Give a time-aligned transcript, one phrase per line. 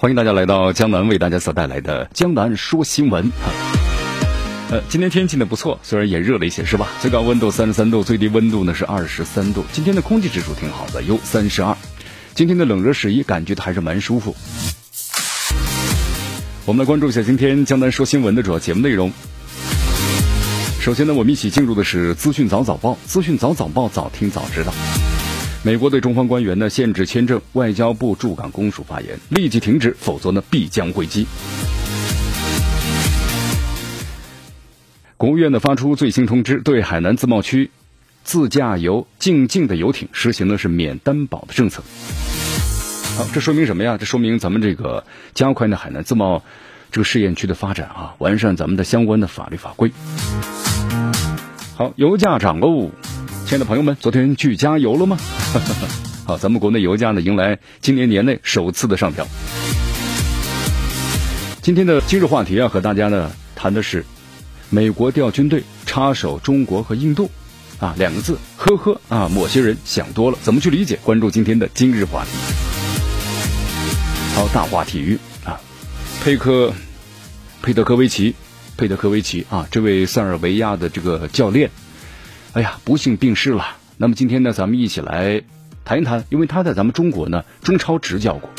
[0.00, 3.22] 欢迎大家来到江南为大家所带来的江南说新闻。
[3.32, 3.52] 哈
[4.70, 6.88] 呃，今天天气呢不错，虽然也热了一些，是吧？
[7.02, 9.62] 最高温度三十三度，最低温度呢是二十三度。
[9.74, 11.76] 今天的空气指数挺好的，有三十二。
[12.34, 14.34] 今天的冷热适宜，感觉还是蛮舒服。
[16.64, 19.12] 我们来关注一下今天江南说新闻的主要节目内容。
[20.80, 24.72] 首先呢，我们一起进入的是资讯早早报，资讯早早报，早听早知道。
[25.62, 31.26] 美国对中方官员呢限制签证，外交部驻港公署发言，立即停止，否则呢必将回击。
[35.18, 37.70] 国务院呢发出最新通知，对海南自贸区
[38.24, 41.82] 自驾游进境的游艇实行的是免担保的政策。
[43.18, 43.98] 好，这说明什么呀？
[43.98, 46.42] 这说明咱们这个加快呢海南自贸
[46.90, 49.92] 这个试验区的发展啊，完善咱们的相关的法律法规。
[51.76, 52.90] 好，油价涨喽。
[53.50, 55.18] 亲爱的朋友们，昨天去加油了吗？
[56.24, 59.26] 好，咱们国内油价呢迎来今年年内首次的上调。
[61.60, 64.06] 今天的今日话题啊，和大家呢谈的是
[64.68, 67.28] 美国调军队插手中国和印度
[67.80, 71.00] 啊两个字，呵呵啊，某些人想多了，怎么去理解？
[71.02, 72.30] 关注今天的今日话题。
[74.36, 75.60] 好，大话体育啊，
[76.22, 76.72] 佩克
[77.62, 78.32] 佩德科维奇，
[78.76, 81.68] 佩德科维奇啊，这位塞尔维亚的这个教练。
[82.52, 83.76] 哎呀，不幸病逝了。
[83.96, 85.42] 那么今天呢，咱们一起来
[85.84, 88.50] 谈一谈，因为他在咱们中国呢中超执教过，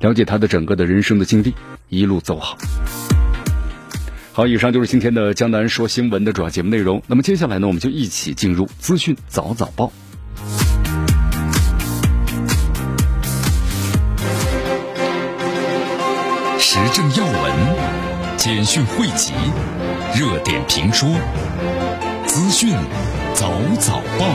[0.00, 1.54] 了解他的整个的人生的经历，
[1.90, 2.56] 一路走好。
[4.32, 7.02] 好，以上就是今天的江南说新闻的主要节目内容。
[7.06, 9.92] 那么接下来呢，我们就一起进入资讯早早报，
[16.58, 17.52] 时政要闻、
[18.38, 19.34] 简讯汇集、
[20.14, 21.08] 热点评说。
[22.26, 22.74] 资讯
[23.34, 24.26] 早早报，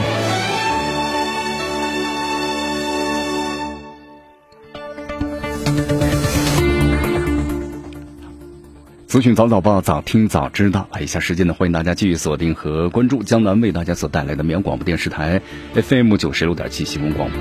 [9.06, 10.88] 资讯早早报，早听早知道。
[10.92, 15.40] 来，以下时间呢，欢迎大家继续锁定和关注江南为大家所带来的绵阳广播电视台
[15.74, 17.38] FM 九十六点七新闻广播。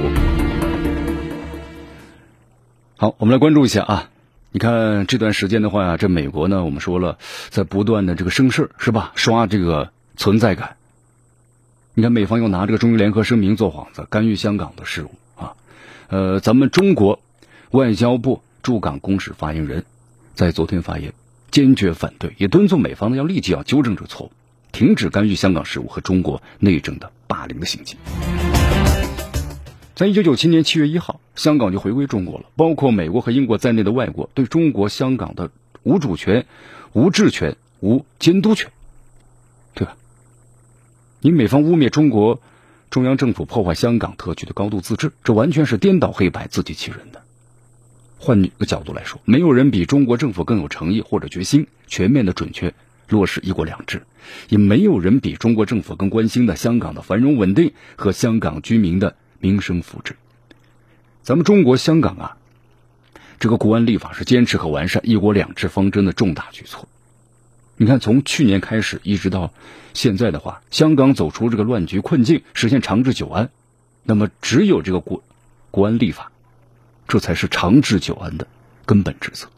[2.98, 4.10] 好，我们来关注一下啊。
[4.58, 7.20] 你看这段时间的话呀，这美国呢，我们说了，
[7.52, 9.12] 在不断的这个生事是吧？
[9.14, 9.92] 刷这个。
[10.16, 10.78] 存在感。
[11.94, 15.54] 你看，美方又拿这个中英联合声明做幌子，干预香港的事务啊。
[16.08, 17.20] 呃，咱们中国
[17.70, 19.86] 外交部驻港公使发言人，
[20.34, 21.14] 在昨天发言，
[21.52, 24.32] 坚决反对，也敦促美方呢要立即要纠正这错误，
[24.72, 27.96] 停止干预香港事务和中国内政的霸凌的行径。
[29.98, 35.50] 在一九九七年七月一号，香港就回归中国了，包括美国和英国在内的外国对中国香港的
[35.82, 36.46] 无主权、
[36.94, 38.70] 无治权、无监督权。
[39.74, 39.98] 对吧
[41.20, 42.40] 你美方污蔑中国
[42.92, 47.24] 中央政府破坏香港特区的高度自治，这完全是颠倒黑白、自欺欺人的。
[48.20, 52.76] 换一个角度来说，没有人比中国政府更有诚意或者决心全面的、准确
[53.10, 54.04] 落实一国两制，
[54.50, 60.14] 也没有人比中国政府更关心的香港的繁荣稳定和香港居民的民生福祉。
[61.24, 62.38] 咱们中国香港啊，
[63.40, 66.88] 这个国安立法是坚持和完善一国两制方针的重大举措。
[67.76, 69.54] 你看，从去年开始一直到
[69.94, 73.52] 现在的话，香港走出这个乱局困境，实现长治久安，
[74.04, 75.22] 那么只有这个国
[75.70, 76.32] 国安立法，
[77.08, 78.48] 这才是长治久安的
[78.86, 79.50] 根本之策。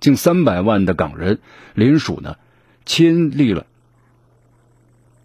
[0.00, 1.38] 近三百万的港人
[1.74, 2.36] 联署呢，
[2.86, 3.66] 签立了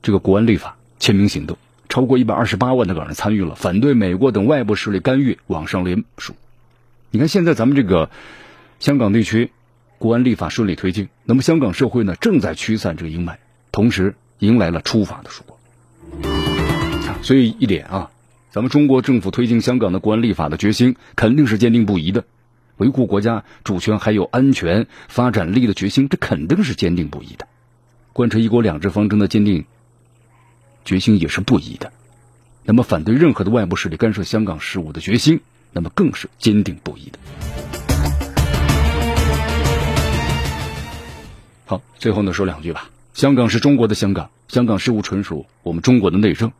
[0.03, 1.57] 这个国安立法签名行动，
[1.89, 6.33] 超过一百二十八万的港人参与了反对美国等外部势力干预网上联署。
[7.11, 8.09] 你看，现在咱们这个
[8.79, 9.51] 香港地区。
[9.97, 13.37] 国安立法顺利推进，那么香港社会呢正在驱散这个阴霾，
[13.71, 15.57] 同时迎来了出法的曙光。
[17.23, 18.11] 所以一点啊，
[18.51, 22.25] 咱们中国政府推进香港的国安立法的决心肯定是坚定不移的，
[22.75, 27.47] 维护国家主权还有安全发展力的决心，这肯定是坚定不移的。
[28.11, 29.65] 贯彻一国两制方针的坚定
[30.85, 31.91] 决心也是不移的。
[32.63, 35.41] 那么反对任何的外部势力干涉香港事务的决心，
[35.73, 37.19] 那么更是坚定不移的。
[41.65, 42.89] 好，最后呢说两句吧。
[43.13, 46.51] 香港是中国的香港，香港事务纯属我们中国的内政。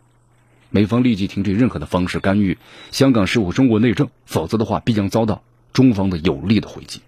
[0.69, 2.57] 美方立即停止任何的方式干预
[2.91, 7.01] 香港事务、中国内政，否则的话必将遭到中方的有力的回击。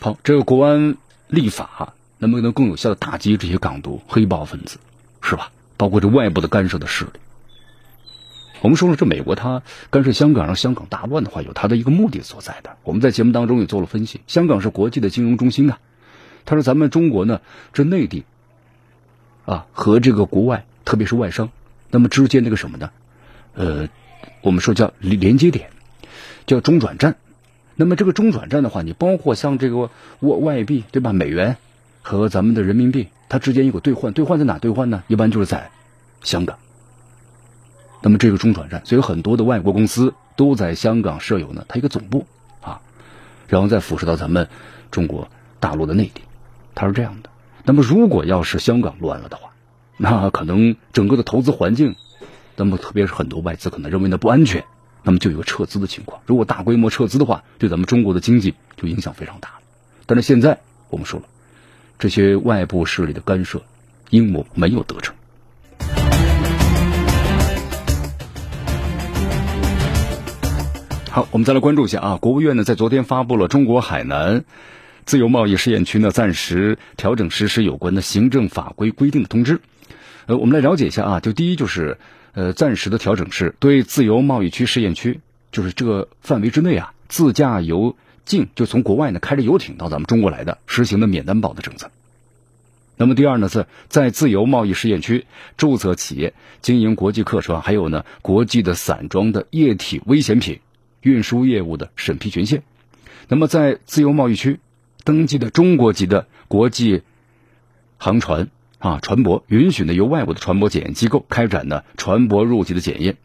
[0.00, 0.96] 好，这个国安
[1.28, 4.78] 立法能不能更有效的打击这些港独黑暴分子，
[5.20, 5.50] 是吧？
[5.76, 7.10] 包括这外部的干涉的势力。
[8.62, 12.76] 我们说说这美国它干涉香港，让香港大乱的话，有它的一个目的所在的。
[12.84, 15.78] 我们在节目当中也做了分析，香港是国际的金融中心啊，
[16.46, 17.42] 它是咱们中国呢
[17.74, 18.24] 这内地
[19.44, 21.50] 啊和这个国外，特别是外商，
[21.90, 22.90] 那么之间那个什么呢？
[23.54, 23.88] 呃，
[24.40, 25.70] 我们说叫连连接点，
[26.46, 27.16] 叫中转站。
[27.76, 29.90] 那么这个中转站的话，你包括像这个
[30.20, 31.12] 外外币对吧？
[31.12, 31.56] 美元
[32.02, 35.02] 和咱们的人民币，它之间有个兑换，兑换在哪兑换呢？
[35.08, 35.70] 一般就是在
[36.22, 36.58] 香港。
[38.02, 42.26] 那么这个中转站，所以很多的外国公司都在香港设有呢，它一个总部
[42.60, 42.80] 啊，
[43.48, 44.48] 然后再辐射到咱们
[44.90, 45.28] 中国
[45.60, 46.22] 大陆的内地，
[46.74, 47.30] 它是这样的。
[47.64, 49.50] 那么如果要是香港乱了的话，
[49.96, 51.96] 那可能整个的投资环境，
[52.54, 54.64] 那么特别是很多外资可能认为呢不安全，
[55.06, 56.20] 那么就有个撤资的情况。
[56.26, 59.54] 如果大规模撤资的话，对咱们中国的经济就影响非常大了。
[60.04, 60.58] 但是现在
[60.90, 61.26] 我们说了，
[61.96, 63.62] 这些外部势力的干涉
[64.10, 65.14] 阴谋没有得逞。
[71.08, 72.18] 好，我们再来关注一下啊。
[72.20, 74.44] 国务院呢在昨天发布了中国海南
[75.04, 79.60] 自由贸易试验区呢暂时调整实施有关的行政法规规定的通知。
[80.26, 81.20] 呃，我们来了解一下啊。
[81.20, 81.96] 就第一就是
[82.36, 87.96] 呃暂时的调整是对自由贸易区试验区，就是这个范围之内啊，自驾游
[88.26, 91.90] 境就从国外呢开着游艇到咱们中国来的，实行的免担保的政策。
[92.96, 100.60] 那么第二呢是在自由贸易试验区注册企业经营国际客船，还有呢国际的散装的液体危险品。
[101.02, 102.64] 运输业务的审批权限，
[103.28, 104.58] 那么在自由贸易区
[105.04, 107.02] 登记的中国籍的国际
[107.96, 108.48] 航船
[108.78, 113.16] 啊船舶，允许呢由外部的船舶检验机构开展呢船舶入籍的检验，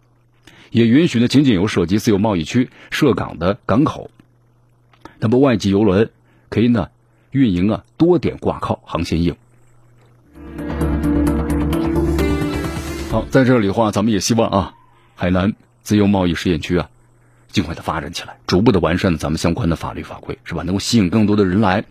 [0.69, 4.09] 也允许呢仅仅由涉及自由贸易区涉港的港口，
[5.19, 6.09] 那么外籍游轮
[6.49, 6.89] 可以呢
[7.31, 9.35] 运营啊多点挂靠航线业务。
[13.11, 14.73] 好，在这里的话，咱们也希望啊
[15.15, 16.89] 海南自由贸易试验区啊。
[17.49, 20.63] 尽快的发展起来，逐步的完善咱们相关的法律法规，是吧？
[20.63, 21.83] 能够吸引更多的人来。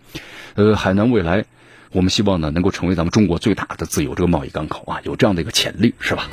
[0.55, 1.45] 呃，海南未来，
[1.93, 6.29] 我们希望呢能够成为咱们中国最大的自由这个贸易港口啊，有这样的一个潜力，是吧？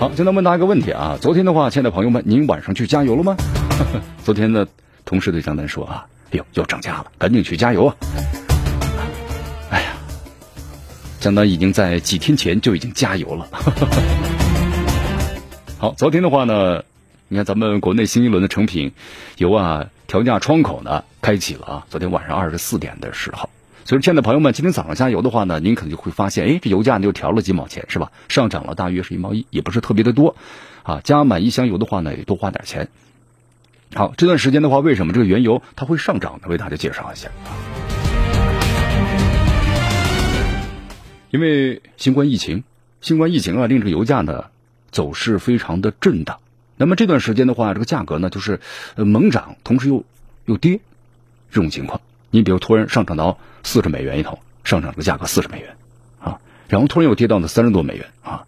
[0.00, 3.36] 好，现在问大家一个问题啊，昨天的话，亲爱的朋友们，您晚上去加油了吗？
[4.24, 4.66] 昨天呢，
[5.04, 7.94] 同事对江南说啊，哎呦，要涨价了，赶紧去加油啊！
[9.70, 9.92] 哎呀，
[11.20, 13.46] 江南已经在几天前就已经加油了。
[15.78, 16.82] 好，昨天的话呢。
[17.28, 18.92] 你看，咱们国内新一轮的成品
[19.38, 21.86] 油啊调价窗口呢开启了啊！
[21.88, 23.48] 昨天晚上二十四点的时候，
[23.86, 28.12] 所以亲爱的朋友们，今天早上加油的话呢，您可能就会发现，哎，这油价呢又调了几毛钱，是吧？
[28.28, 30.36] 上涨了大约是一毛一，也不是特别的多
[30.82, 31.00] 啊。
[31.02, 32.88] 加满一箱油的话呢，也多花点钱。
[33.94, 36.48] 好，这段时间的话，为什么这个原油它会上涨呢？
[36.48, 37.56] 为大家介绍一下啊。
[41.30, 42.64] 因为新冠疫情，
[43.00, 44.44] 新冠疫情啊，令这个油价呢
[44.90, 46.38] 走势非常的震荡。
[46.76, 48.60] 那么这段时间的话，这个价格呢就是
[48.96, 50.04] 猛涨，同时又
[50.44, 50.80] 又跌，
[51.50, 52.00] 这种情况。
[52.30, 55.76] 你比如突然上涨到四十美元一桶，上涨这个价格四十美元
[56.20, 58.46] 啊，然后突然又跌到了三十多美元啊。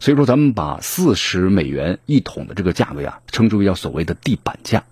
[0.00, 4.82] 所以说，咱们把四十美元一桶的这个价格呀，称之为叫所谓的地板价。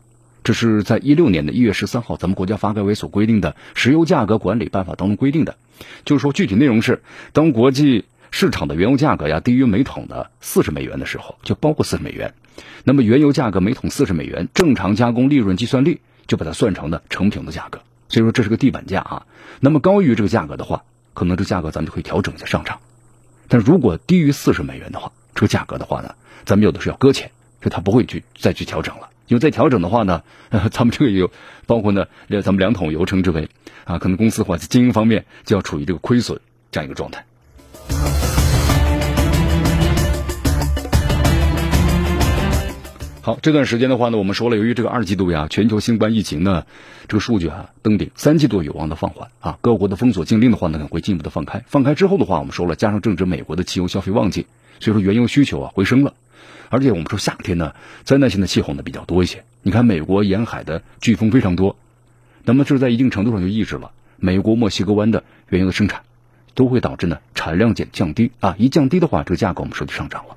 [0.44, 5.56] 这是在一六年的一月十三号，咱们国家发改委所规定的《石油价格管理办法》当中规定的，
[6.04, 7.02] 就是说具体内容是，
[7.32, 12.32] 当国际市场的原油价格呀低于每桶的四十美元的时候，就包括四十美元。
[12.84, 19.26] 那么原油价格每桶四十美元，正常加工利润计算率就把它算成了成品的价格，所以说这是个地板价啊。
[19.60, 22.80] 那么高于这个价格的话，可能这价格咱们就可以调整一下上涨。
[23.48, 26.14] 但如果低于四十美元的话，这个价格的话呢，
[26.44, 27.30] 咱们有的是要搁浅，
[27.60, 29.10] 就它不会去再去调整了。
[29.26, 30.22] 因为再调整的话呢，
[30.72, 31.30] 咱们这个有
[31.66, 33.48] 包括呢，咱们两桶油称之为
[33.84, 36.40] 啊，可能公司或者经营方面就要处于这个亏损
[36.72, 37.24] 这样一个状态。
[43.30, 46.66] 好，这段时间的话呢，我们说了，由于这个二季度呀，全球新冠疫情呢，
[47.06, 51.62] 这个数据啊登顶，三季度有望的放缓啊，各国的封锁禁令的话呢，会进一步的放开。
[51.68, 54.48] 放开之后的话，我们说了，加上正值美国的汽油消费旺季，
[54.80, 56.14] 所以说原油需求啊回升了。
[56.70, 57.72] 而且我们说夏天呢，
[58.02, 59.44] 灾难性的气候呢比较多一些。
[59.62, 61.76] 你看美国沿海的飓风非常多，
[62.44, 66.02] 那么这在一定程度上就抑制了美国墨西哥湾的原油的生产，
[66.54, 70.36] 都会导致呢产量减降低啊，一降低的话，这个价格我们说就上涨了。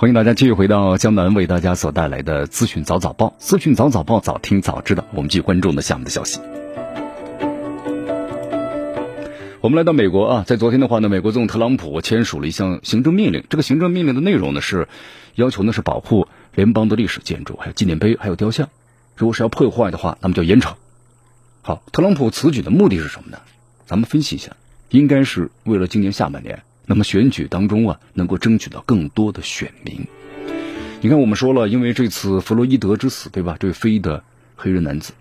[0.00, 5.04] 欢迎大家继续回到江南为大家所带来的资讯早早报，资讯早早报，早听早知道。
[5.12, 6.38] 我们继续关注的下面的消息。
[9.60, 13.42] 我们来到美国啊，在昨天的话呢，美国总统特朗普签署了一项行政命令。
[13.50, 14.86] 这个行政命令的内容呢是
[15.34, 18.68] 要求呢是保护联邦的历史建筑、还有纪念碑、还有雕像。
[19.16, 20.74] 如果是要破坏的话，那么就严惩。
[21.62, 23.38] 好，特朗普此举的目的是什么呢？
[23.84, 24.52] 咱们分析一下，
[24.90, 26.62] 应该是为了今年下半年。
[26.88, 30.06] 那么选举当中啊，能够争取到更多的选民。
[31.02, 33.58] 你看，我们说了，因为这次弗洛伊德之死，对吧？
[33.60, 34.24] 这位非的
[34.56, 35.12] 黑人男子，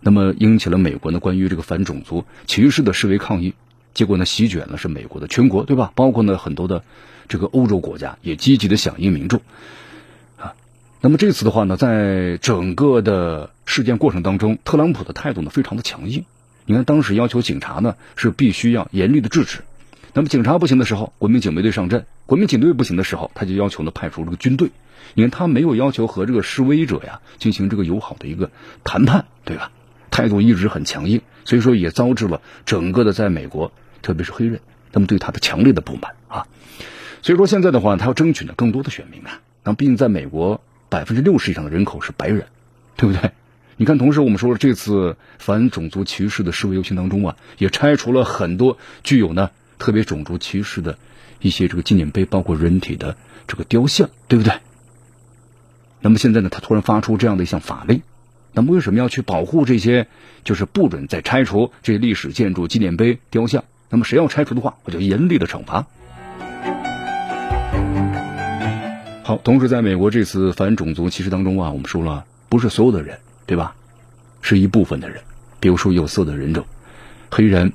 [0.00, 3.54] 那么引起了美国呢关于这个反种族歧视的示威抗议，
[3.94, 5.92] 结果呢席卷了是美国的全国，对吧？
[5.94, 6.82] 包括呢很多的
[7.28, 9.40] 这个欧洲国家也积极的响应民众
[10.36, 10.54] 啊。
[11.00, 16.24] 那么这次的话呢，在整个的事件过程当中，特朗普的态度呢非常的强硬。
[16.66, 19.60] 你看，当时要求警察呢是必须要严厉的制止。
[20.18, 24.72] 那么警察不行的时候，国民警卫队上阵；国民警队不行的时候，他就要求呢派出这个军队。
[25.14, 28.50] 你看他没有要求和这个示威者呀进行这个友好的一个
[28.82, 29.70] 谈判，对吧？
[30.10, 33.70] 态度一直很强硬，所以说也遭致了整个的在美国，
[34.02, 34.58] 特别是黑人，
[34.90, 36.48] 他们对他的强烈的不满啊。
[37.22, 39.38] 所以说现在的话，他要争取呢更多的选民啊。
[39.62, 42.46] 那毕竟在美国百分之六十以上的人口是白人，
[42.96, 43.30] 对不对？
[43.76, 49.50] 你看，同时我们说了，这次反种族歧视的示威游行当中啊，也拆除了很多具有呢。
[49.78, 50.98] 特别种族歧视的
[51.40, 53.16] 一些这个纪念碑，包括人体的
[53.46, 54.52] 这个雕像，对不对？
[56.00, 58.02] 那么现在呢，他突然发出这样的一项法令，
[58.52, 60.06] 那么为什么要去保护这些？
[60.44, 63.64] 就是不准再拆除这历史建筑、纪念碑、雕像。
[63.90, 65.86] 那么谁要拆除的话，我就严厉的惩罚。
[69.24, 73.74] 好，同时在美国这次反种族歧视当中啊，我们说了，不是所有的人，对吧？
[74.40, 75.22] 是一部分的人，
[75.60, 76.64] 比如说有色的人种、
[77.30, 77.72] 黑人。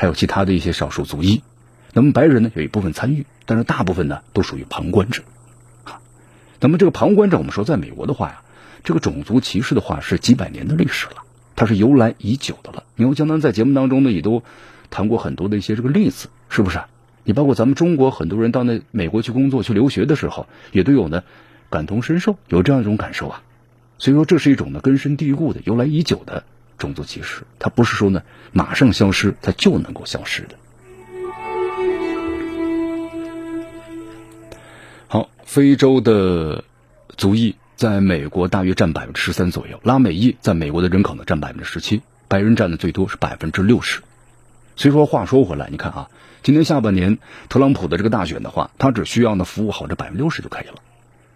[0.00, 1.42] 还有其他的一些少数族裔，
[1.92, 5.24] 那么白人呢有一部分参与，但是大部分呢都属于旁观者，
[5.84, 6.00] 啊，
[6.58, 8.40] 那么这个旁观者，我们说在美国的话呀，
[8.82, 11.16] 这个种族歧视的话是几百年的历史了，
[11.54, 12.84] 它是由来已久的了。
[12.96, 14.42] 你看江南在节目当中呢也都
[14.88, 16.80] 谈过很多的一些这个例子，是不是？
[17.24, 21.24] 你包括咱们中国很多人到那美国去工作去留学的时候，也都有呢
[21.68, 23.42] 感同身受，有这样一种感受啊。
[23.98, 26.42] 所以说这是一种呢根深蒂固的由来已久的。
[26.80, 30.56] 种族歧视，它不是说呢马上消失，它就能够消失的。
[35.06, 36.64] 好，非洲的
[37.16, 44.00] 族裔在美国大约占百分之十三左右，拉美裔在美国的人口呢占百分之十七，白人占的最多是百分之六十。
[44.76, 46.10] 所以说话说回来，你看啊，
[46.42, 47.18] 今年下半年
[47.48, 50.76] 特朗普的这个大选的话，他只需要呢服务好这百分之六十就可以了。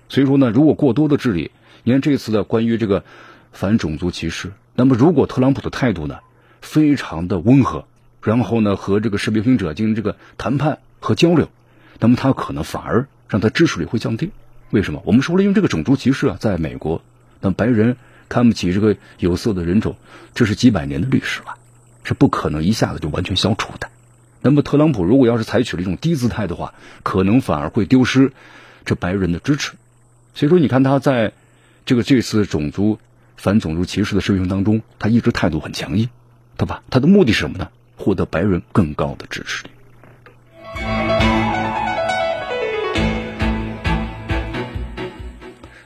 [0.08, 1.50] 所以说呢，如果过多的治理，
[1.82, 3.04] 你看这次的关于这个
[3.52, 4.52] 反种族歧视。
[4.76, 6.18] 那么，如果特朗普的态度呢，
[6.60, 7.86] 非常的温和，
[8.20, 11.48] 然后呢，和这个示威行者进行这个谈判和交流，
[12.00, 14.32] 那么他可能反而让他支持率会降低。
[14.70, 15.00] 为什么？
[15.04, 17.02] 我们说了，因为这个种族歧视啊，在美国，
[17.40, 17.96] 那白人
[18.28, 19.94] 看不起这个有色的人种，
[20.34, 21.54] 这是几百年的历史了，
[22.02, 23.88] 是不可能一下子就完全消除的。
[24.42, 28.32] 那么，特朗普如果要是采取了一种低姿态的话，可能反而会丢失
[28.84, 29.74] 这白人的支持。
[30.34, 31.32] 所以说，你看他在
[31.86, 32.98] 这个这次种族。
[33.36, 36.08] 反种族歧视的示威行当中，他一直态度很强硬，
[36.56, 36.82] 对吧？
[36.90, 37.68] 他的目的是什么呢？
[37.96, 39.70] 获得白人更高的支持率。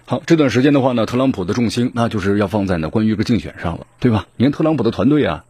[0.06, 4.26] 好，这段时间的话呢，特朗普的重心那就是要放在呢关于这个竞选上了，对吧？
[4.36, 5.44] 你看特朗普的团队啊，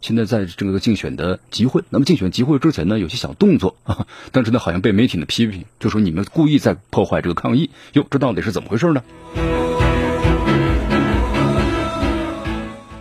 [0.00, 7.70] 现在在这个竞选的集会，那么竞选集会之前呢，有些小动作啊， 但是呢，好像被媒体的批评，就说你们故意在破坏这个抗议。
[7.92, 9.04] 哟，这到底是怎么回事呢？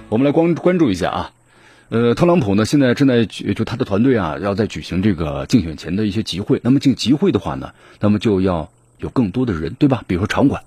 [0.09, 1.31] 我们来关关注一下啊，
[1.89, 6.59] 呃，特朗普呢现在正在举就他的团队啊，要在举行这个竞选前的一些集会。
[6.63, 10.03] 那么进集会的话呢，那么就要有更多的人，对吧？
[10.07, 10.63] 比如说场馆，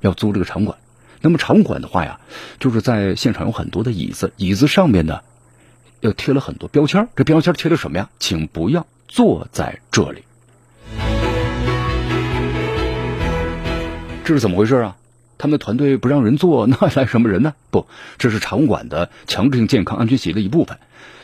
[0.00, 0.78] 要租这个场馆。
[1.20, 2.20] 那么场馆的话呀，
[2.58, 5.20] 就是在现场有很多的椅子，椅子上面呢
[6.00, 7.06] 要贴了很多标签。
[7.16, 8.08] 这标签贴的什么呀？
[8.18, 10.22] 请不要坐在这里。
[14.24, 14.96] 这是怎么回事啊？
[15.38, 17.54] 他们的团队不让人做， 那来什么人呢？
[17.70, 17.86] 不，
[18.18, 20.78] 这是场馆的强制性健康安全协议的一部分。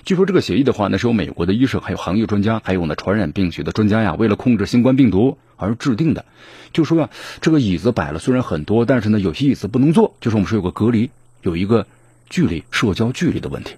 [0.04, 6.25] 据说这个协议的话呢，是由美国的医生、还有行业专家、还有呢传染病学的专家呀，为了控制新冠病毒而制定的。
[6.73, 11.11] 就说呀，这个椅子摆了虽然很多，但是呢，有些椅子不能坐，就是我们说有个隔离，
[11.42, 11.87] 有一个
[12.28, 13.76] 距离、社交距离的问题。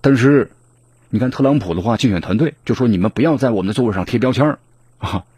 [0.00, 0.50] 但是，
[1.08, 4.58] 你看特朗普的话，竞选团队就说你们不要在我们的座位上贴标签
[4.98, 5.24] 啊。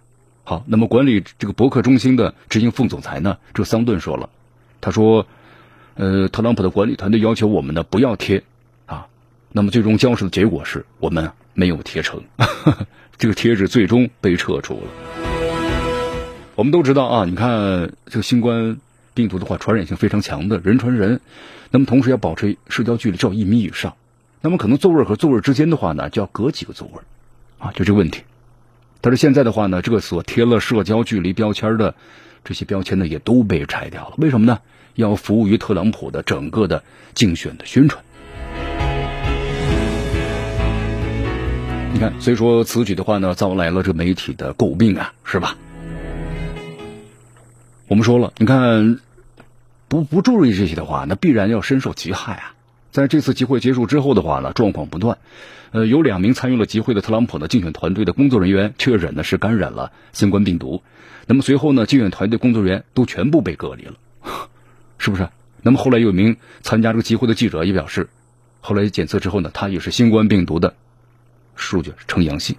[0.48, 4.30] 好，那么管理这个博客中心的执行副总裁呢，这桑顿说了，
[4.80, 5.26] 他说，
[5.94, 8.42] 呃，特朗普的管理团队要求我们呢不要贴
[8.86, 9.08] 啊，
[9.52, 12.22] 那么最终交涉的结果是我们没有贴成，
[13.18, 15.26] 这个贴纸最终被撤除了。
[16.54, 18.78] 我们都知道啊，你看这个新冠
[19.12, 21.20] 病毒的话，传染性非常强的，人传人，
[21.70, 23.94] 那么同时要保持社交距离至少一米以上，
[24.40, 27.02] 那么可能座位和座位之间的话呢，就要隔几个座位
[27.58, 28.22] 啊，就这个问题。
[29.00, 31.94] 但是现在的话呢，这个所贴了社交距离标签的
[32.44, 34.14] 这些标签呢，也都被拆掉了。
[34.18, 34.58] 为什么呢？
[34.94, 36.82] 要服务于特朗普的整个的
[37.14, 38.02] 竞选的宣传。
[41.92, 45.56] 你看，所以说此举的话呢，招来了这媒体的诟病啊，是吧？
[47.86, 48.98] 我们说了，你看
[49.86, 52.54] 不不注意这些的话，那必然要深受其害啊。
[52.98, 55.18] 在这次集会结束之后的话呢，状况不断。
[55.70, 60.82] 呃，有两名参与了集会的特朗普的竞选团队的工作人员确诊呢是感染了新冠病毒，
[61.28, 63.94] 那么随后呢，竞选团队工作人员都全部被隔离了，
[64.98, 65.28] 是不是？
[65.62, 68.08] 那么后来有一名参加这个集会的记者也表示，
[68.60, 70.74] 后来检测之后呢，他也是新冠病毒的
[71.54, 72.56] 数据呈阳性。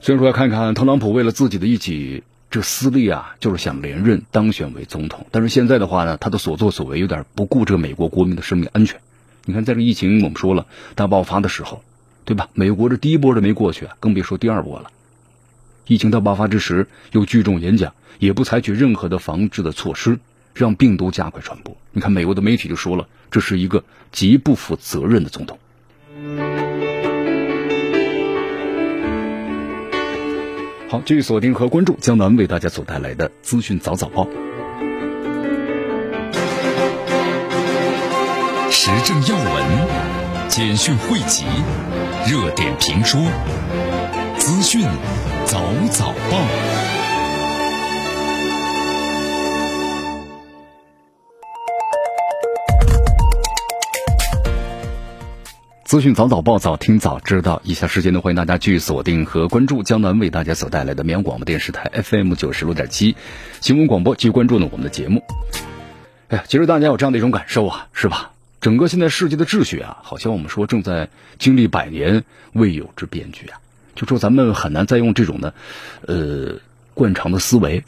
[0.00, 9.00] 虽然说要看看特朗普为了自己的一己这斯利啊，就是想连任当选为总统，但是现在的话呢，他的所作所为有点不顾这个美国国民的生命安全。
[9.44, 10.66] 你看，在这疫情我们说了
[10.96, 11.84] 大爆发的时候，
[12.24, 12.48] 对吧？
[12.52, 14.90] 美国这第一波都没过去，更别说第二波了。
[15.86, 20.18] 疫情大爆发之时，又聚众演讲，也不采取任何的防治的措施，
[20.52, 21.76] 让病毒加快传播。
[21.92, 25.56] 你看，美国的媒体就说了，这是一个极不负责任的总统。
[30.90, 34.26] 好，继续锁定和关注江南为大家所带来的资讯早早报。
[38.72, 41.44] 时政要闻、简讯汇集、
[42.28, 43.20] 热点评说、
[44.36, 44.84] 资讯
[45.44, 46.99] 早早报。
[55.90, 57.60] 资讯早早报，早听早知道。
[57.64, 63.16] 以下时间呢，欢迎大家继续锁定和关注江南为大家所带来的绵阳广播电视台 FM 九十六点七
[63.60, 65.24] 新闻广播，继续关注呢我们的节目。
[66.28, 68.30] 哎呀，其实大家有这样的一种感受啊，是吧？
[68.60, 71.08] 整个现在世界的秩序啊，好像我们说正在
[71.40, 72.22] 经历百年
[72.52, 73.58] 未有之变局啊。
[73.96, 75.54] 就说咱们很难再用这种呢，
[76.06, 76.60] 呃，
[76.94, 77.82] 惯常的思维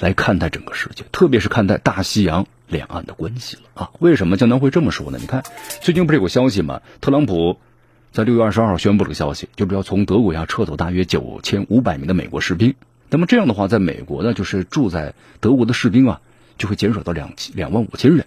[0.00, 3.90] 来看待整个世界，特别是看待大西洋两岸的关系了啊。
[4.00, 5.18] 为什么江南会这么说呢？
[5.20, 5.44] 你看，
[5.82, 6.80] 最近不是有个消息吗？
[7.02, 7.58] 特朗普
[8.10, 12.74] 在六月二十二号宣布了个消息，就是要从德国呀撤走大约九千五百名的美国士兵。
[13.10, 16.20] 那么这样的话，在美国呢，就是住在德国的士兵啊，
[16.56, 18.24] 就会减少到两两万五千人。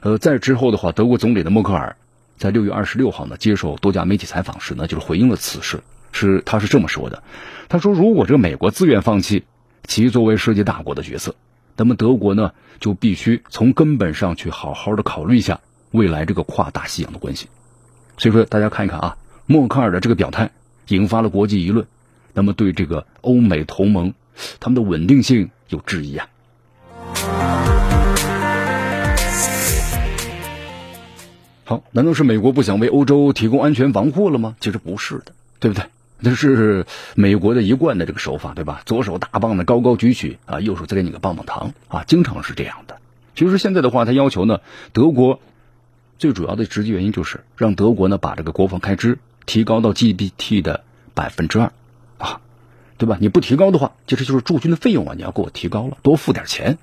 [0.00, 1.96] 呃，在之后的话，德国总理的默克尔
[2.38, 7.22] 在六月二十六号呢接受多家媒体采访时呢，就是回应了此事，是他是这么说的：
[7.68, 9.44] 他说，如果这个美国自愿放弃
[9.86, 11.34] 其作为世界大国的角色，
[11.76, 17.48] 那么德国呢就必须从根本上去好好的考虑一下未来这个跨大西洋的关系。
[18.16, 19.16] 所以说，大家看一看啊，
[19.46, 20.50] 默克尔的这个表态
[20.88, 21.86] 引发了国际舆论，
[22.32, 24.14] 那么对这个欧美同盟
[24.60, 26.28] 他们的稳定性有质疑啊。
[31.64, 34.56] 好，难道是美国不想为欧洲提供安全防护了吗？
[34.60, 35.86] 其实不是的，对不对？
[36.24, 38.82] 那是美国的一贯的这个手法，对吧？
[38.86, 42.98] 左手大棒的高高举起啊，右手再给你个棒棒糖啊，经常是这样的。
[43.34, 44.60] 其实现在的话，他要求呢，
[44.92, 45.40] 德国
[46.18, 51.72] 最主要的直接原因就是让德国呢把这个国防开支提高到 GDP 的百分之二
[52.18, 52.40] 啊，
[52.98, 53.18] 对吧？
[53.20, 56.78] 你不提高的话，其实就是驻军的费用啊，你要给我提高了，多付点钱，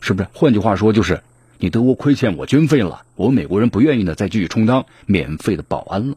[0.00, 0.28] 是不是？
[0.32, 1.22] 换句话说就是。
[1.60, 6.16] 你德国亏欠我军费了，我美国人不愿意呢再继续充当免费的保安了，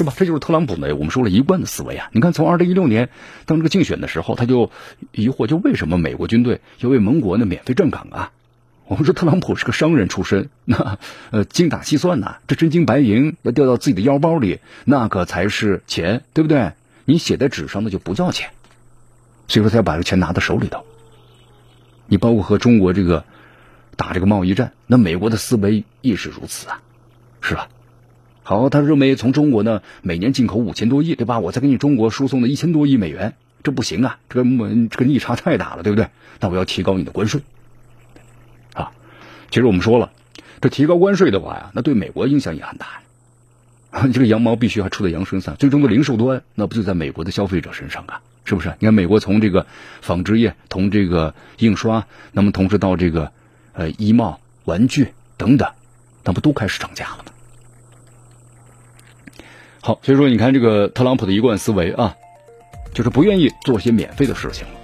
[0.00, 0.14] 是吧？
[0.16, 2.08] 这就是特朗普呢，我们说了一贯的思维啊。
[2.12, 3.10] 你看，从二零一六年
[3.44, 4.70] 当这个竞选的时候，他就
[5.12, 8.32] 疑惑，就为什么美国军队要为盟国呢免费站岗啊？
[8.86, 10.96] 我们说特朗普是个商人出身，那
[11.30, 16.72] 呃精打细算呐，这真金白银要掉到自己的腰包里，那可才是钱，对不对？
[17.04, 18.48] 你写在纸上那就不叫钱，
[19.48, 20.86] 所以说他要把这钱拿到手里头。
[22.06, 23.24] 你包括和中国这个。
[23.96, 26.80] 打这个贸易战，那美国的思维亦是如此啊，
[27.42, 27.68] 是吧？
[28.50, 31.38] 好，他认为从中国呢每年进口五千多亿，对吧？
[31.38, 34.50] 我再给你中国输送了一千多亿美元，这不行啊，这个
[34.90, 36.08] 这个逆差太大了，对不对？
[36.40, 37.42] 那我要提高你的关税
[38.74, 38.90] 啊。
[39.52, 40.10] 其实我们说了，
[40.60, 44.08] 这提高关税的话呀，那对美国影响也很大呀。
[44.12, 48.20] 这个羊毛必须还出在羊身上，最终的零售端那不就在美国的消费者身上啊？
[48.44, 48.74] 是不是？
[48.80, 49.68] 你看美国从这个
[50.00, 53.30] 纺织业，从这个印刷，那么同时到这个
[53.74, 55.70] 呃衣帽、玩具等等，
[56.24, 57.26] 那不都开始涨价了吗？
[59.82, 62.16] 好，所以说你看这个特朗普的一贯思维啊，
[62.92, 64.74] 就是不愿意做些免费的事情了。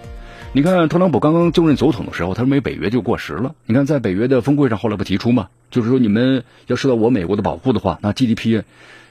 [0.53, 3.55] 你看特朗普刚刚就任总统的时候，他说没北约就过时了。
[3.67, 5.49] 你看在北约的峰会上后来不提出吗？
[5.71, 8.63] 就是说你们要受到我美国的保护的话，那 GDP，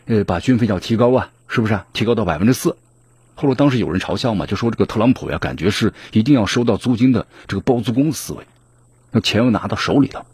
[0.07, 1.79] 呃，把军费要提高啊，是不是？
[1.93, 2.77] 提高到百分之四。
[3.35, 8.43] 后来当时有人嘲笑嘛，就说这个特朗普呀，感觉是一定要收到租金的这个包租公的思维，
[9.11, 10.25] 那钱要拿到手里头。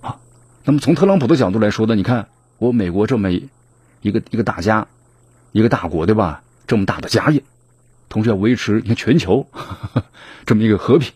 [0.00, 0.16] 啊，
[0.64, 2.26] 那么从特朗普的角度来说呢，你看
[2.58, 3.30] 我美国这么
[4.02, 4.86] 一个一个大家，
[5.52, 6.42] 一个大国对吧？
[6.66, 7.42] 这么大的家业。
[8.08, 9.46] 同时要维持你看全球
[10.46, 11.12] 这么一个和平，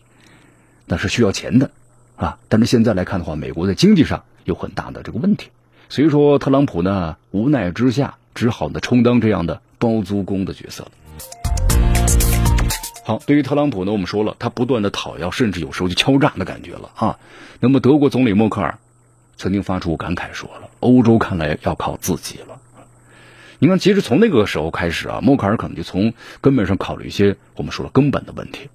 [0.85, 1.71] 那是需要钱的
[2.15, 2.37] 啊。
[2.49, 5.49] 但是现在来看的话，美国在经济上有很大的这个问题，
[5.89, 10.87] 所以说特朗普呢无奈之下只好呢充当这样的包租公的角色。
[13.05, 17.19] 好，对于特朗普呢，我们说了，他不断的讨要，甚至有时候就敲诈的感觉了啊。
[17.59, 18.77] 那么德国总理默克尔
[19.35, 22.52] 曾经发出感慨说了：“欧洲看来要靠自己了。”
[23.63, 28.67] 你看，其实从那个时候开始啊，默克尔可能就从根本上考虑一些我们说了根本的问题，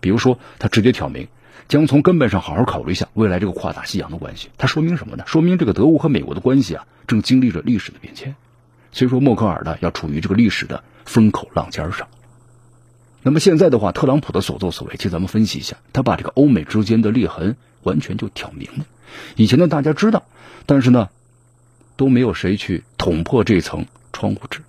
[0.00, 1.28] 比如说他直接挑明
[1.66, 4.50] 将从根本上好好考虑一下未来这个跨大西洋的关系。
[4.58, 5.24] 他说明什么呢？
[5.26, 8.36] 说明这个德国和美国的关系啊正经历着历史的变迁。
[8.92, 12.06] 所以说，默克尔呢要处于这个历史的风口浪尖上。
[13.22, 18.84] 那么现在的话，特朗普的所作所为，其实咱们分析一下，他把这个欧美之间的裂痕完全就挑明了。
[19.36, 20.24] 以前呢大家知道，
[20.66, 21.08] 但是呢
[21.96, 23.86] 都没有谁去捅破这层。
[24.14, 24.60] 窗户纸，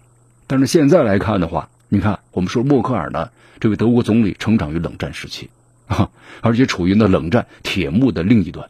[0.47, 3.29] 但是现在来看的话，你看我们说默克尔呢，
[3.59, 5.49] 这位德国总理成长于冷战时期
[5.87, 6.09] 啊，
[6.41, 8.67] 而且处于那冷战铁幕的另一端。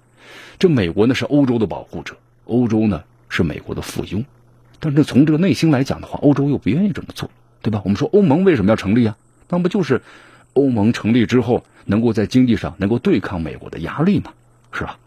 [0.59, 4.23] 这美国呢是欧洲的保护者，欧洲呢是美国的附庸。
[4.79, 7.81] 但是从这个内心来讲的话，欧洲又不愿意这么做，对吧？
[7.85, 9.15] 我们说欧盟为什么要成立啊？
[9.47, 10.01] 那不就是
[10.53, 14.33] 欧盟成立之后，能够在经济上能够对抗美国的压力嘛，
[14.73, 14.99] 是吧？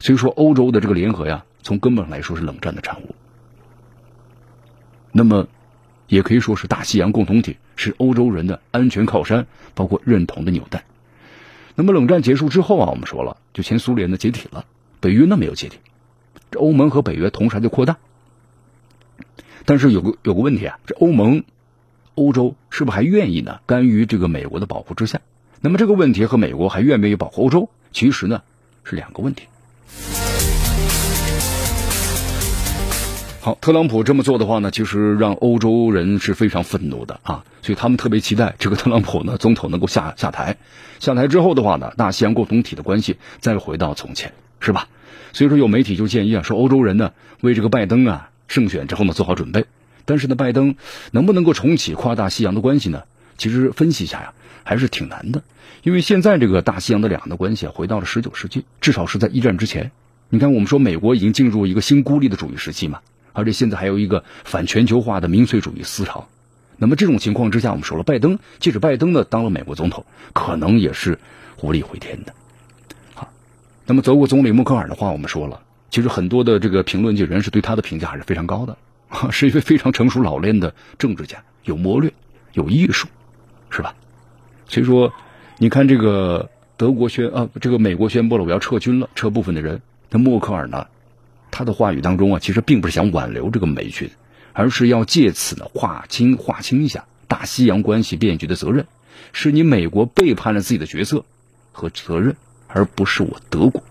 [0.00, 3.14] 所以说欧洲的这个联合呀，从根本上来说是冷战的产物。
[5.12, 5.46] 那么，
[6.08, 10.84] 也可以说是大西洋共同体是欧洲人的安全靠山，包括认同的纽带。
[11.74, 14.64] 那么冷战结束之后啊，我们说了，就前苏联的解体了，
[15.00, 15.78] 北约呢没有解体，
[16.50, 17.98] 这欧盟和北约同时还在扩大。
[19.64, 21.44] 但是有个有个问题啊，这欧盟、
[22.14, 23.60] 欧洲是不是还愿意呢？
[23.66, 25.20] 甘于这个美国的保护之下？
[25.60, 28.42] 那么这个问题和美国还愿不愿意保护欧洲，其实呢
[28.82, 29.44] 是两个问题。
[33.44, 40.58] 好，特朗普这么做的话呢，其实让欧洲人是非常愤怒的啊，所以他们特别期待这个特朗普呢，总统能够下下台。
[41.00, 44.86] 下台之后的话呢，大西洋共同体的关系再回到从前，是吧？
[45.32, 49.64] 所以说有媒体就建议啊，说欧洲人呢为这个拜登啊胜选之后呢做好准备。
[50.04, 50.76] 但是呢，拜登
[51.10, 53.02] 能不能够重启跨大西洋的关系呢？
[53.38, 55.42] 其实分析一下呀，还是挺难的，
[55.82, 59.90] 因为现在这个大西洋的两岸的关系，回到了十九世纪，至少是在一战之前。
[60.28, 63.00] 你看，我们说美国已经进入一个新孤立的主义时期嘛。
[63.32, 66.28] 而且现在还有一个反全球化的民粹主义思潮，
[66.76, 71.18] 那么这种情况之下，我们说了，拜登即使拜登呢当了美国总统，可能也是
[71.60, 72.32] 无力回天的。
[73.14, 73.28] 好，
[73.86, 78.76] 那么德国总理默克尔的话，我们说了，其实很多的这个评论界人士对他的评价还是非常高的，
[79.30, 82.12] 是一位非常成熟老练的政治家，有谋略，
[82.52, 83.06] 有艺术，
[83.70, 83.94] 是吧？
[84.66, 85.12] 所以说，
[85.58, 90.86] 你看这个德国宣啊，这个美国宣布了我要撤军了，撤部分的人，那默克尔呢？
[91.52, 94.10] 他的话语当中啊，其实并不是想挽留这个美军，
[94.54, 98.86] 而是要借此呢划清划清一下大西洋关系变局的责任，
[99.34, 101.26] 是你美国背叛了自己的角色
[101.70, 102.34] 和责任，
[102.68, 103.84] 而不是我德国。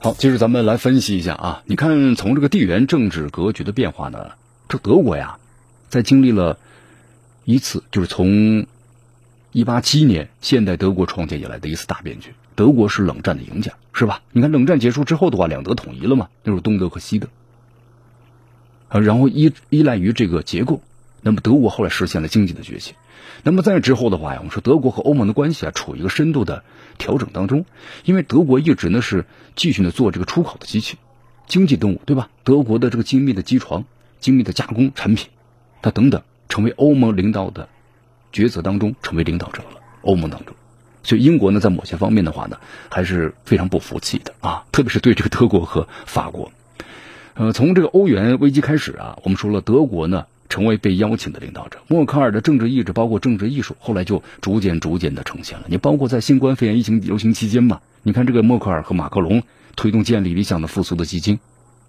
[0.00, 4.32] 好，接着咱们来分析一下啊，你看从这个地缘政治格局的变化呢，
[4.68, 5.38] 这德国呀，
[5.88, 6.58] 在经历了
[7.44, 8.66] 一次就是从。
[9.56, 12.34] 一八七年，现代德国创建以来的一次大变局。
[12.56, 14.20] 德国是冷战的赢家，是吧？
[14.30, 17.28] 你看，冷战结束之后的话，两德统一了嘛，就是东德和西德。
[18.88, 20.82] 啊，然后依依赖于这个结构，
[21.22, 22.96] 那么德国后来实现了经济的崛起。
[23.44, 26.62] 那么在之后的话呀，我们说德国和欧盟的关系啊，处于一个深度的
[26.98, 27.64] 调整当中，
[28.04, 30.98] 因为德国一直呢是继续的做这个出口的机器，
[31.46, 32.28] 经济动物，对吧？
[32.44, 33.86] 德国的这个精密的机床、
[34.20, 35.30] 精密的加工产品，
[35.80, 37.70] 它等等，成为欧盟领导的。
[38.36, 40.54] 抉择当中成为领导者了，欧盟当中，
[41.02, 42.58] 所以英国呢，在某些方面的话呢，
[42.90, 46.52] 还是非常不服气的啊， 特别是对这个德国和法国。
[47.32, 55.64] 呃，从这个欧元危机开始啊，我们说了，德国呢成为被邀请的领导者，默克尔的政治意志，包括政治艺术，后来就逐渐逐渐的呈现了。
[55.68, 59.42] 你包括在新冠肺炎疫情流行期间嘛，你看这个默克尔和马克龙
[59.76, 61.38] 推动建立理想的复苏的基金，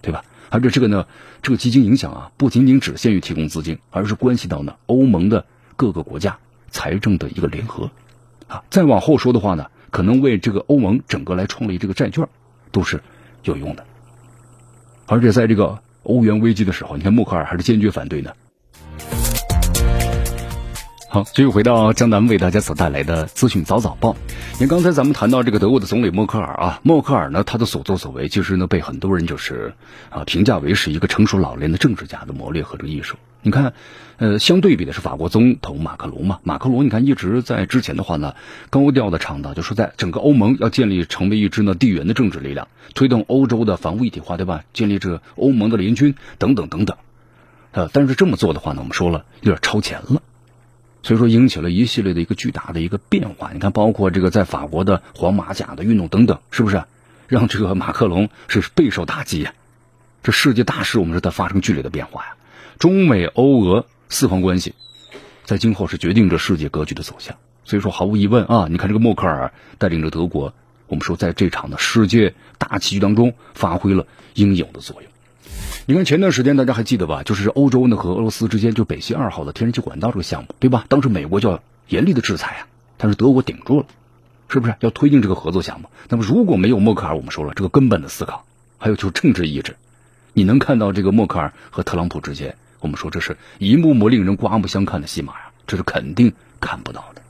[0.02, 0.24] 对吧？
[0.50, 1.06] 而且这个呢，
[1.42, 5.46] 这个基金影响啊，不仅仅只限于提供资金，而是关系到呢欧盟的
[5.78, 7.90] 各个国家财政的一个联合，
[8.48, 12.28] 啊，再往后说的话呢，可能为这个欧盟整个来创立这个债券，
[12.72, 13.02] 都是
[13.44, 13.86] 有用的。
[15.06, 18.34] 而且在这个欧元危机的时候，你看默克尔还是坚决反对呢。
[21.10, 24.16] 好，继续回到江南为大家所带来的资讯早早报。
[24.54, 29.74] 你看刚才咱们谈到这个德国的总理默克尔啊，默克尔呢，他的所作所为，其实呢被很多人就是
[30.10, 33.16] 啊评价为是一个成熟老练的政治家的谋略和这个艺术。
[33.42, 33.74] 你看，
[34.18, 38.36] 呃，相对比的是法国总统马克龙嘛，马克龙你看一直在之前的话呢，
[38.70, 44.64] 高调的倡导，就说在整个欧盟要建立成为一支呢地缘的政治力量，推动欧洲的防务一体化，对吧？
[44.74, 46.98] 建立这欧盟的联军等等等等。
[47.72, 50.22] 呃，但是这么做的话呢，我们说了有点超前了。
[51.04, 53.52] 所以说引起了一系列的一个巨大的一个变化。
[53.54, 56.84] 你看，包括这个在法国的黄马甲的运动等等，是不是
[57.28, 59.54] 让这个马克龙是备受打击呀？
[60.24, 62.36] 这世界大势我们是在发生剧烈的变化呀。
[62.80, 64.76] 中美欧俄四方关系
[65.46, 67.38] 在今后是决定着世界格局的走向。
[67.64, 70.54] 所以说，毫无疑问啊，你看这个默克尔带领着德国，
[70.88, 75.12] 我们说在这场的世界大棋局当中发挥了应有的作用。
[75.86, 77.24] 你看前段时间大家还记得吧？
[77.24, 80.86] 就是欧洲呢和俄罗斯之间就北溪二号的天然气管道这个项目，对吧？
[80.88, 83.86] 当时美国就要严厉的制裁啊，但是德国顶住了，
[84.50, 85.90] 是不是要推进这个合作项目？
[86.10, 88.46] 那么如果没有默克尔，我们说了这个根本的思考，
[88.78, 89.76] 还有就是政治意志，
[90.34, 97.22] 你能看到这个默克尔和特朗普之间，我们说这是一幕幕令人刮目相看的戏码呀，这是肯定看不到的。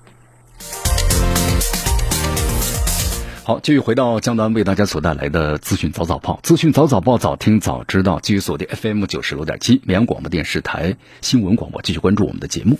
[3.43, 8.19] 好，继续回到江南为大家所带来的资讯早早报，资讯早早报，早听早知道。
[8.19, 12.77] 继续锁定 FM 九十六点七绵阳广播电视台新闻广播，继续关注我们的节目。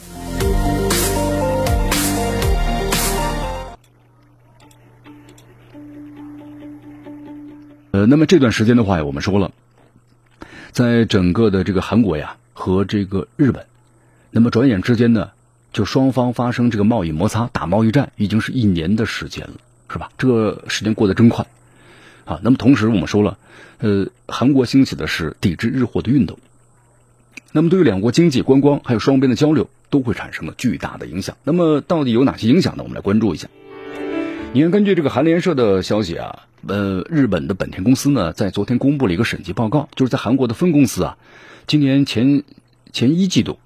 [7.91, 9.53] 呃，那么这段时间的话呀，我们说了，
[10.73, 13.65] 在整个的这个韩国呀和这个日本，
[14.32, 15.30] 那么转眼之间呢，
[15.72, 19.54] 就双方发生这个贸易摩擦、打贸易战，已经是一年的时间了。
[19.89, 20.12] 是吧？
[20.17, 21.46] 这个时间过得真快，
[22.26, 22.41] 啊！
[22.43, 23.38] 那么同时我们说了，
[23.78, 26.38] 呃，韩国兴起的是抵制日货的运动，
[27.54, 31.38] 那么对于两国经济、观光还有双边的交流都会产生了巨大的影响。
[31.46, 32.84] 那么到底有哪些影响呢？
[32.84, 33.48] 我们来关注一下。
[34.52, 41.17] 你看，根据这个韩联社的消息啊，呃，日本的本田公司呢，在昨天公布了一个审计报告，就是在韩国的分公司啊，
[41.67, 42.43] 今年前
[42.93, 43.60] 前一季度，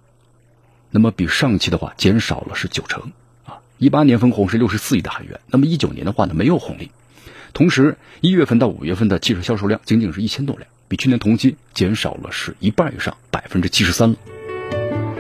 [0.90, 3.12] 那么比上期的话减少了是九成
[3.46, 3.60] 啊。
[3.78, 6.90] 一八年分红是六十四亿的韩元，那么一九年的话呢没有红利，
[7.54, 14.16] 同时一月份到五月份的汽车销售量仅仅是一千多辆，比去年同期减少了是一半以上，百分之七十三。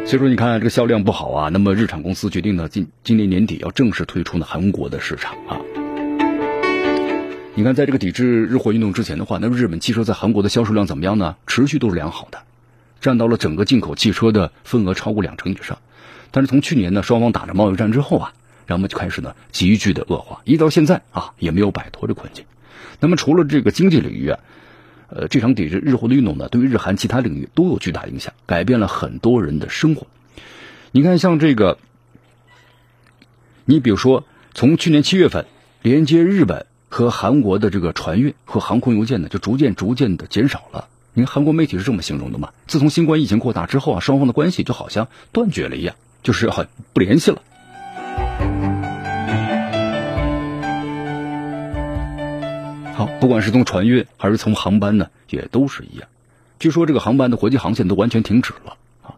[0.07, 5.61] 所以说你看这个销量不好啊，那么日产公司决定呢今今年年底要正式退出呢韩国的市场啊。
[7.53, 11.35] 你看在这个抵制日货运动之前的话，那么日本汽车在韩国的销售量怎么样呢？
[11.45, 12.41] 持续都是良好的，
[13.01, 15.79] 占到了整个进口汽车的份额超过两成以上。
[16.31, 18.33] 但是从去年呢双方打着贸易战之后啊。
[18.67, 22.45] 然后就开始呢急剧的恶化，一到现在啊也没有摆脱这困境。
[23.01, 24.39] 那么除了这个经济领域啊，
[25.09, 30.07] 呃这场抵制日货的运动呢，对于日韩其他领域都有巨大影响，改变了很多人的生活。
[30.91, 31.79] 你看像这个，
[33.65, 35.47] 你比如说从去年七月份，
[35.81, 40.87] 连接日本和韩国的这个船运和航空邮件呢，就逐渐逐渐的减少了。
[41.13, 42.51] 你看韩国媒体是这么形容的嘛？
[42.67, 45.93] 自从新冠疫情扩大之后啊，双方的关系就好像断绝了一样，
[46.23, 47.41] 就是很不联系了。
[52.93, 56.07] 好，不管是从船运还是从航班呢，也都是一样。
[56.59, 59.15] 据说这个航班的国际航线都完全停止了啊，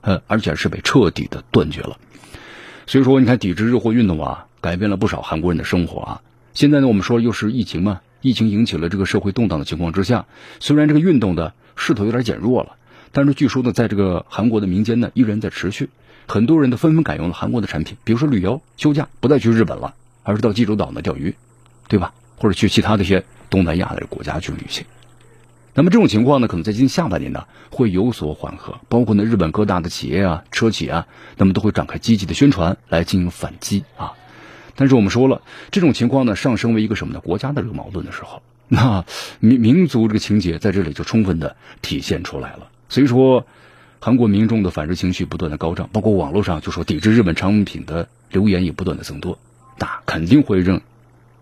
[0.00, 1.98] 呃，而且是被彻底的断绝了。
[2.86, 6.22] 所以说，你看抵制日货运动啊，改变了不少韩国人的生活啊。
[6.54, 10.24] 现在呢，我们说又是疫情嘛，疫情引起了这个社会动荡的情况之下，
[10.58, 12.76] 虽然这个运动的势头有点减弱了，
[13.12, 15.90] 但是据说呢，在这个韩国的民间呢，依然在持续。
[16.26, 21.36] 很多人都纷纷改用了韩国的产品，比如说旅游休假，不再去日本了，而是到济州岛呢钓鱼，
[21.86, 22.14] 对吧？
[22.38, 24.86] 或者去其他的一些东南亚的国家去旅行。
[25.74, 31.06] 那么这种情况呢，可能在今年下半年呢会有所缓和，包括呢日本各大的企业啊、车企啊，
[31.36, 34.14] 那么都会展开积极的宣传来进行反击啊。
[34.76, 37.20] 但是我们说了，这种情况呢上升为一个什么呢？
[37.20, 39.04] 国家的这个矛盾的时候，那
[39.40, 42.68] 民民族这个情节在这里就充分的体现出来了。
[42.88, 43.46] 所以说。
[44.00, 49.38] 韩国民众的反日情绪不断的高涨，包括网络上就说抵制日本产品的留言也不断的增多，
[49.78, 50.82] 那肯定会让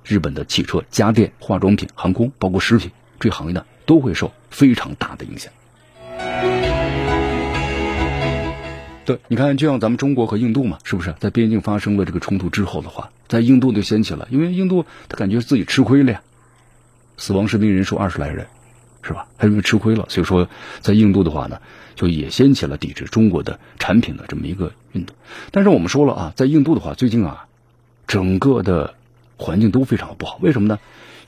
[0.05, 5.53] 日本的汽车、家电、化妆品、航空，包括食品这行业呢都会受非常大的影响。
[9.29, 16.23] 你看，就像咱们中国和印度嘛，是不是在边境发生了这个冲突之后的话，在印度就掀起了，因为印度他感觉自己吃亏了呀，
[17.17, 18.47] 死亡士兵人数二十来人，
[19.03, 19.27] 是吧？
[19.39, 20.49] 他因为吃亏了，所以说
[20.81, 21.59] 在印度的话呢，
[21.95, 25.17] 就也掀起了抵制中国的产品的这么一个运动。
[25.51, 27.47] 但是我们说了啊，在印度的话，最近啊，
[28.07, 28.95] 整个的
[29.37, 30.79] 环境都非常不好，为什么呢？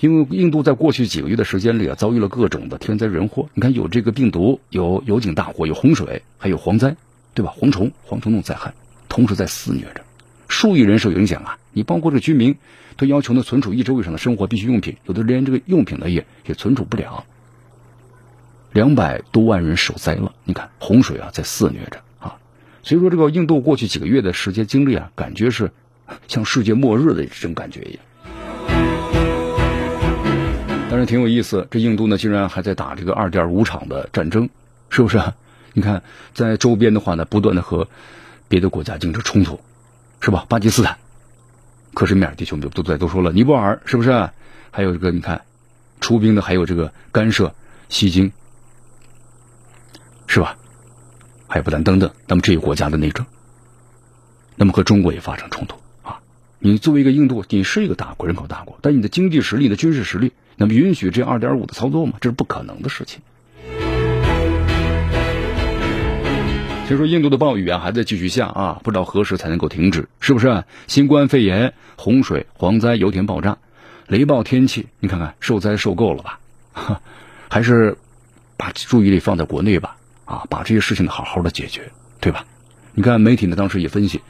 [0.01, 3.49] 因为印度在过去几个月的时间里啊，遭遇了各种的天灾人祸。
[3.55, 6.97] 你看，有这个病毒，有油井大火，有洪水，还有蝗灾。
[7.35, 7.53] 对吧？
[7.61, 8.73] 蝗虫、蝗虫等灾害
[9.09, 10.03] 同时在肆虐着，
[10.49, 11.59] 数亿人受影响啊！
[11.73, 12.57] 你包括这居民
[12.97, 17.25] 都要求呢存储一周以上的生活必需用品，有的连这个用品呢也也存储不了。
[18.73, 22.37] 两百多万人受灾了，你看洪水啊在肆虐着啊！
[22.83, 25.71] 所以说这个印度过去几个月的时间经历啊，感觉是
[26.29, 28.03] 像世界末日的这种感觉一样。
[30.91, 34.49] 但是挺有意思，这印度呢竟然还在打这个二点五场的战争，
[34.91, 35.21] 是不是？
[35.75, 37.89] 你看，在周边的话呢，不断的和
[38.49, 39.61] 别的国家进行冲突，
[40.21, 40.47] 是吧？
[40.49, 40.99] 巴基斯坦、
[41.93, 44.31] 克什米尔地区，我们都在都说了，尼泊尔是不是？
[44.71, 45.43] 还有这个，你看，
[46.01, 47.55] 出兵的还有这个干涉
[47.89, 48.33] 西京，
[50.27, 50.57] 是吧？
[51.49, 53.27] 还有不丹等等，那么这些国家的内政，
[54.57, 56.21] 那么和中国也发生冲突啊！
[56.59, 62.15] 你作为一个印度，你是一个大国，人口大国，但你的经济实力、的军事实力，那么允许这二点五的操作吗？
[62.21, 63.23] 这是不可能的事情。
[66.87, 70.65] 所以说，印度的暴雨啊还在继续下啊，不知道何时才能够停止，是不是？
[70.87, 73.57] 新冠肺炎、洪水、蝗灾、油田爆炸、
[74.07, 76.39] 雷暴天气，你看看受灾受够了吧？
[77.49, 77.97] 还是
[78.59, 82.45] 把注意力放在国内吧，啊，把这些事情好好的解决，对吧？
[82.93, 84.21] 你看媒体呢当时也分析，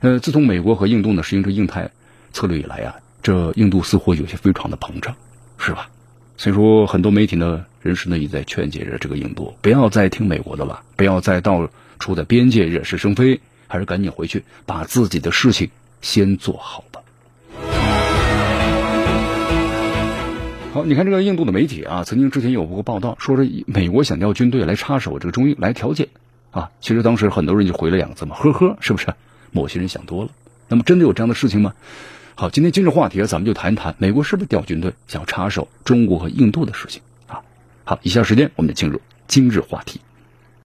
[0.00, 1.88] 呃，自从美国和印度呢实行这印太
[2.32, 5.14] 策略以来啊，这印度似乎有些非常的膨胀，
[5.58, 5.88] 是吧？
[6.36, 11.70] 所以说，很多媒体呢人士呢也在劝解着这个印度，不要再听美国的了，不要再到。
[12.00, 17.02] 处在边界惹是生非，还是赶紧回去把自己的事情先做好吧。
[20.72, 26.08] 好，你看这个印度的媒体啊，曾经之前有过报道，说是美国想调军队来插手这个中印来调解
[26.52, 26.70] 啊。
[26.80, 29.14] 其实当时很多人就回了两个字嘛，呵呵，是不是？
[29.50, 30.30] 某些人想多了。
[30.68, 31.74] 那么真的有这样的事情吗？
[32.36, 37.42] 好，今天今日话题咱们就谈一谈美国是不是调军队想插手中国和印度的事情啊。
[37.84, 40.00] 好，以下时间我们就进入今日话题。